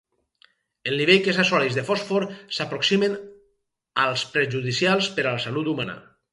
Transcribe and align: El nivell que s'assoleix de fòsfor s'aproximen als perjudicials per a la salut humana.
El 0.91 0.95
nivell 1.01 1.19
que 1.27 1.35
s'assoleix 1.39 1.77
de 1.79 1.83
fòsfor 1.89 2.25
s'aproximen 2.57 3.15
als 4.07 4.27
perjudicials 4.35 5.15
per 5.21 5.29
a 5.29 5.31
la 5.39 5.47
salut 5.49 5.75
humana. 5.77 6.01